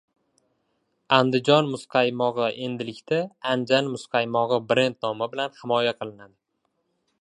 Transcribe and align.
“Andijon 1.17 1.69
muzqaymog‘i” 1.73 2.47
endilikda 2.69 3.21
“Anjan 3.53 3.93
muzqaymog‘i” 3.93 4.63
brend 4.73 5.01
nomi 5.09 5.33
bilan 5.37 5.59
himoya 5.61 5.99
qilinadi 6.03 6.39